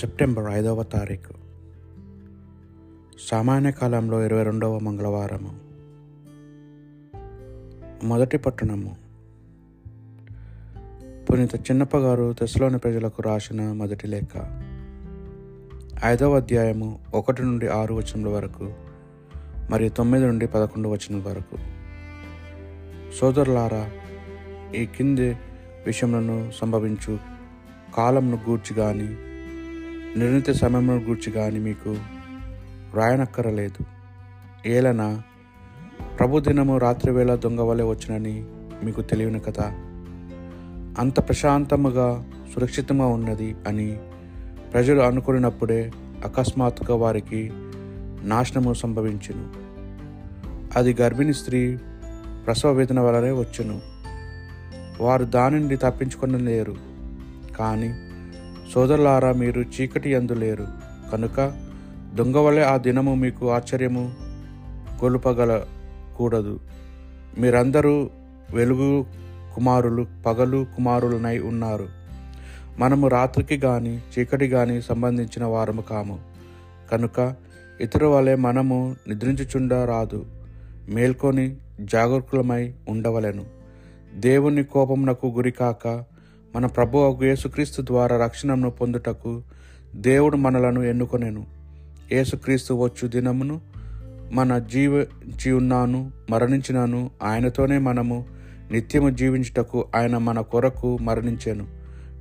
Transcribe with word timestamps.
September 0.00 0.50
ఐదవ 0.50 0.82
తారీఖు. 0.82 1.34
సామాన్య 3.30 3.72
కాలంలో 3.72 4.24
ఇరవై 4.24 4.42
రెండవ 4.42 4.78
మంగళవారము. 4.78 5.58
మొదటి 8.06 8.38
పట్టణము. 8.38 8.96
పునీత 11.30 11.54
చిన్నప్ప 11.54 11.96
గారు 11.96 12.32
తెశలోని 12.32 12.78
ప్రజలకు 12.78 13.22
రాసిన 13.22 13.72
మొదటి 13.72 14.06
లేఖ. 14.06 14.36
ఐదవ 16.04 16.36
అధ్యాయము 16.36 16.98
ఒకటి 17.14 17.42
నుండి 17.42 17.68
ఆరు 17.68 17.94
వచనముల 17.94 18.28
వరకు 18.28 18.72
మరియు 19.70 19.90
తొమ్మిది 19.90 20.26
నుండి 20.26 20.46
పదకొండు 20.46 20.88
వచనం 20.88 21.24
వరకు. 21.24 21.56
సోదరులారా 23.20 23.90
ఈ 24.74 24.86
కింది 24.86 25.30
విషయములను 25.86 26.52
సంభవించు 26.60 27.18
కాలంను 27.96 28.36
గూర్చి 28.48 28.74
కానీ 28.76 29.29
నిర్ణీత 30.16 30.50
సమయం 30.50 31.08
గూర్చి 31.08 31.32
కానీ 31.32 31.58
మీకు 31.58 31.90
వ్రాయనక్కరలేదు 32.92 33.84
ఏలన 34.66 35.22
ప్రభు 36.18 36.40
దినము 36.40 36.78
రాత్రివేళ 36.78 37.34
దొంగ 37.34 37.60
వలె 37.60 37.84
వచ్చునని 37.84 38.44
మీకు 38.84 39.02
తెలియను 39.02 39.40
కదా? 39.40 39.64
అంత 41.02 41.28
ప్రశాంతముగా 41.28 42.24
సురక్షితంగా 42.54 43.06
ఉన్నది 43.06 43.56
అని 43.68 43.98
ప్రజలు 44.72 45.00
అనుకున్నప్పుడే 45.00 45.92
అకస్మాత్తుగా 46.24 46.94
వారికి 46.94 47.50
నాశనము 48.22 48.74
సంభవించును. 48.74 49.48
అది 50.78 50.96
గర్భిణీ 51.00 51.32
స్త్రీ 51.32 51.76
ప్రసవ 52.46 52.72
వేదన 52.72 53.00
వలనే 53.00 53.30
వచ్చును. 53.30 53.80
వారు 55.00 55.24
దాని 55.24 55.60
నుండి 55.60 55.76
తప్పించుకొని 55.76 56.38
లేరు 56.38 56.76
కానీ 57.58 58.09
సోదరులారా 58.70 59.32
మీరు 59.32 59.60
చీకటి 59.60 60.14
అందులేరు 60.14 60.66
కనుక 61.12 61.52
దొంగ 62.14 62.36
వలె 62.36 62.62
ఆ 62.62 62.76
దినము 62.76 63.14
మీకు 63.14 63.50
ఆశ్చర్యము 63.50 64.12
గొలుపగల 65.04 65.64
కూడదు 66.16 66.60
మీరందరూ 67.38 68.10
వెలుగు 68.54 69.06
కుమారులు 69.54 70.06
పగలు 70.26 70.66
కుమారులనై 70.76 71.38
ఉన్నారు. 71.38 71.88
మనము 72.78 73.08
రాత్రికి 73.08 73.58
కానీ 73.58 74.02
చీకటి 74.18 74.48
కానీ 74.48 74.82
సంబంధించిన 74.82 75.44
వారము 75.44 75.80
కాము. 75.80 76.18
కనుక 76.92 77.34
ఇతరు 77.80 78.06
వలె 78.06 78.34
మనము 78.34 78.96
నిద్రించుచుండ 79.08 79.74
రాదు. 79.74 80.26
మేల్కొని 80.88 81.56
జాగరూకులమై 81.80 82.74
ఉండవలెను. 82.88 83.44
దేవుని 84.14 84.64
కోపమునకు 84.64 85.26
గురికాక 85.26 86.04
మన 86.54 86.66
ప్రభు 86.66 87.18
యేసుక్రీస్తు 87.22 87.82
ద్వారా 87.82 88.16
రక్షణను 88.16 88.70
పొందుటకు 88.70 89.42
దేవుడు 89.94 90.36
మనలను 90.36 90.80
ఎన్నుకొనెను. 90.80 91.46
యేసుక్రీస్తు 92.12 92.74
వచ్చు 92.74 93.08
దినమును 93.08 93.60
మన 94.32 94.58
జీవించి 94.58 95.52
ఉన్నాను 95.52 96.12
మరణించినాను 96.30 97.10
ఆయనతోనే 97.22 97.78
మనము 97.78 98.26
నిత్యము 98.70 99.10
జీవించుటకు 99.10 99.84
ఆయన 99.96 100.18
మన 100.18 100.40
కొరకు 100.40 100.98
మరణించాను. 100.98 101.66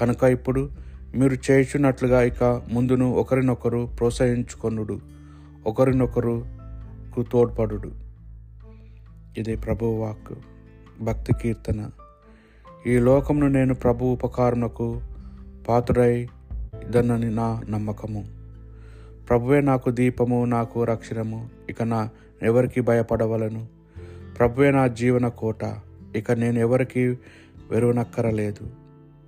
కనుక 0.00 0.22
ఇప్పుడు 0.24 0.70
మీరు 1.14 1.34
చేయుచున్నట్లుగా 1.50 2.22
ఇక 2.22 2.62
ముందును 2.72 3.12
ఒకరినొకరు 3.12 3.88
ప్రోత్సహించుకొనుడు 3.98 5.00
ఒకరినొకరు 5.66 6.46
తోడ్పడుడు. 7.32 7.92
ఇది 9.38 9.56
ప్రభువాక్ 9.56 10.34
భక్తి 11.02 11.32
కీర్తన. 11.42 11.90
ఈ 12.86 12.98
లోకమును 12.98 13.48
నేను 13.48 13.74
ప్రభు 13.74 14.04
ఉపకారమునకు 14.04 15.00
పాత్రుడై 15.68 16.28
ఇదన్నని 16.88 17.34
నా 17.34 17.62
నమ్మకము. 17.70 18.24
ప్రభువే 19.28 19.60
నాకు 19.60 19.90
దీపము 19.90 20.44
నాకు 20.44 20.84
రక్షణము 20.84 21.48
ఇక 21.70 21.82
నా 21.82 22.08
ఎవరికి 22.42 22.80
భయపడవలను. 22.80 23.66
ప్రభువే 24.38 24.70
నా 24.70 24.86
జీవన 24.86 25.28
కోట 25.28 25.64
ఇక 26.16 26.32
నేను 26.32 26.58
ఎవరికి 26.58 27.08
వెరువనక్కరలేదు. 27.70 28.70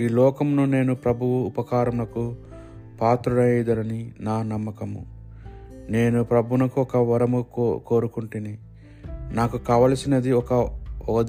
ఈ 0.00 0.08
లోకమును 0.08 0.64
నేను 0.64 0.94
ప్రభువు 0.94 1.46
ఉపకారమునకు 1.46 2.36
పాత్రుడైదనని 3.00 4.12
నా 4.20 4.42
నమ్మకము. 4.42 5.06
నేను 5.90 6.24
ప్రభునకు 6.24 6.80
ఒక 6.80 6.96
వరము 6.96 7.46
కో 7.54 7.78
కోరుకుంటుని. 7.78 8.58
నాకు 9.32 9.58
కావలసినది 9.58 10.32
ఒక 10.32 10.80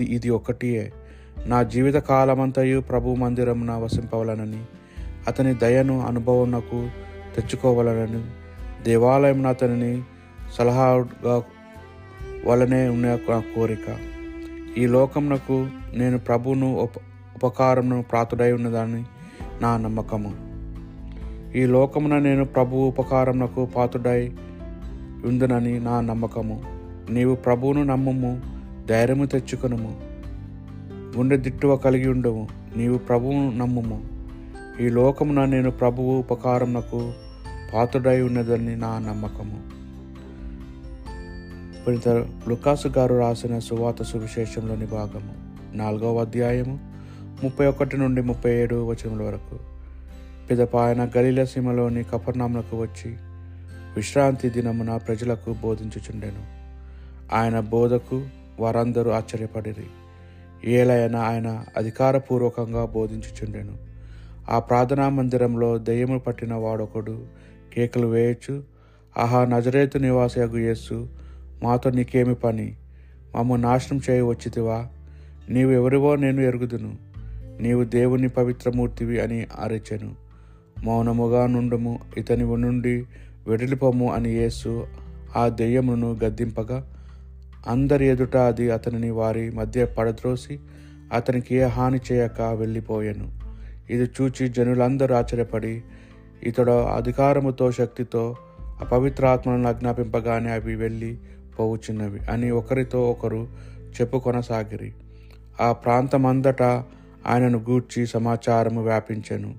ఇది 0.02 0.30
ఒకటియే. 0.30 0.92
నా 1.48 1.64
జీవిత 1.64 1.96
కాలమంతయు 1.96 2.82
ప్రభు 2.82 3.16
మందిరమున 3.16 3.72
వసింపవలనని 3.72 4.64
అతని 5.28 5.54
దయను 5.54 6.02
అనుభవంకు 6.02 6.90
తెచ్చుకోవాలనని 7.36 8.24
దేవాలయం 8.84 9.46
అతనిని 9.46 10.04
సలహాగా 10.54 11.44
వలనే 12.46 12.88
ఉన్న 12.88 13.16
నా 13.30 13.40
కోరిక. 13.40 13.98
ఈ 14.78 14.88
లోకమునకు 14.88 15.68
నేను 15.94 16.20
ప్రభును 16.20 16.76
ఉప 16.76 16.92
ఉపకారమును 17.36 18.04
ప్రాతుడై 18.04 18.52
ఉన్నదని 18.52 19.04
నా 19.62 19.78
నమ్మకము. 19.78 20.34
ఈ 21.56 21.66
లోకమున 21.66 22.20
నేను 22.20 22.46
ప్రభు 22.46 22.76
ఉపకారమునకు 22.76 23.66
పాతుడై 23.66 24.32
ఉందనని 25.26 25.80
నా 25.80 26.02
నమ్మకము. 26.02 26.64
నీవు 27.10 27.36
ప్రభువును 27.36 27.84
నమ్మము 27.84 28.42
ధైర్యము 28.90 29.26
తెచ్చుకునుము. 29.26 30.09
గుండె 31.18 31.38
దిట్టువ 31.38 31.76
కలిగి 31.76 32.08
ఉండవు 32.08 32.48
నీవు 32.78 32.98
ప్రభువును 32.98 33.58
నమ్ముము. 33.58 34.08
ఈ 34.82 34.90
లోకమున 34.90 35.46
నేను 35.46 35.72
ప్రభువు 35.72 36.20
ఉపకారమునకు 36.20 37.14
పాతుడై 37.74 38.22
ఉన్నదని 38.22 38.76
నా 38.76 39.00
నమ్మకము. 39.00 39.80
పునీత 41.84 42.10
లుకాసు 42.48 42.88
గారు 42.88 43.16
రాసిన 43.16 43.60
సువాత 43.60 44.04
సువిశేషంలోని 44.04 44.86
భాగము. 44.86 45.34
నాలుగవ 45.78 46.22
అధ్యాయము 46.22 46.80
ముప్పై 47.44 47.66
ఒకటి 47.66 47.98
నుండి 47.98 48.22
ముప్పై 48.22 48.52
ఏడు 48.52 48.88
వచనముల 48.88 49.24
వరకు. 49.24 49.60
పిదప 50.50 50.78
ఆయన 50.78 51.12
గలీల 51.18 51.44
సీమలోని 51.44 52.04
కపర్నాములకు 52.04 52.78
వచ్చి 52.78 53.16
విశ్రాంతి 53.96 54.50
దినమున 54.50 54.98
ప్రజలకు 54.98 55.56
బోధించుచుండెను. 55.64 56.60
ఆయన 57.36 57.60
బోధకు 57.60 58.26
వారందరూ 58.60 59.12
ఆశ్చర్యపడిరి. 59.12 59.88
ఏలైనా 60.66 61.20
ఆయన 61.22 61.64
అధికారపూర్వకంగా 61.78 62.86
బోధించుచుండెను. 62.86 63.78
ఆ 64.50 64.60
ప్రార్థనా 64.60 65.10
మందిరంలో 65.10 65.78
దయ్యము 65.78 66.20
పట్టిన 66.20 66.54
వాడొకడు 66.54 67.26
కేకలు 67.74 68.08
వేయచ్చు. 68.08 68.64
ఆహా 69.18 69.46
నజరేతు 69.46 69.98
నివాసయగు 69.98 70.58
యేసు 70.58 71.08
మాతో 71.64 71.90
నీకేమి 71.90 72.36
పని? 72.36 72.76
మమ్మ 73.36 73.56
నాశనం 73.56 74.02
చేయ 74.10 74.22
వచ్చితివా? 74.22 74.88
నీవు 75.50 75.72
ఎవరివో 75.72 76.16
నేను 76.16 76.42
ఎరుగుదును. 76.42 76.98
నీవు 77.62 77.84
దేవుని 77.84 78.30
పవిత్రమూర్తివి 78.30 79.20
అని 79.20 79.48
అరిచెను. 79.60 80.16
మౌనముగా 80.84 81.48
నుండుము 81.48 82.00
ఇతని 82.18 82.58
నుండి 82.58 83.04
వెడిలిపోము 83.48 84.14
అని 84.14 84.30
యేసు 84.30 84.88
ఆ 85.36 85.48
దెయ్యమును 85.48 86.18
గద్దింపగా 86.24 86.99
అందరి 87.68 88.06
ఎదుట 88.06 88.38
అది 88.38 88.72
అతనిని 88.72 89.10
వారి 89.10 89.52
మధ్య 89.52 89.86
పడద్రోసి 89.86 90.60
అతనికి 91.14 91.56
ఏ 91.56 91.64
హాని 91.64 92.00
చేయక 92.12 92.42
వెళ్ళిపోయాను. 92.42 93.40
ఇది 93.90 94.04
చూచి 94.04 94.50
జనులందరూ 94.50 95.16
ఆశ్చర్యపడి 95.16 95.82
ఇతడు 96.44 96.72
అధికారముతో 96.72 97.72
శక్తితో 97.72 98.36
అపవిత్రాత్మలను 98.80 99.68
ఆజ్ఞాపింపగానే 99.68 100.52
అవి 100.52 100.76
వెళ్ళి 100.76 101.18
పోవుచున్నవి 101.60 102.20
అని 102.20 102.52
ఒకరితో 102.52 103.10
ఒకరు 103.10 103.48
చెప్పుకొనసాగిరి. 104.02 104.94
ఆ 105.62 105.72
ప్రాంతమంతటా 105.72 106.86
ఆయనను 107.28 107.60
గూర్చి 107.60 108.08
సమాచారము 108.08 108.84
వ్యాపించెను. 108.84 109.56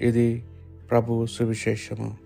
ఇది 0.00 0.44
ప్రభు 0.90 1.26
సువిశేషము. 1.26 2.23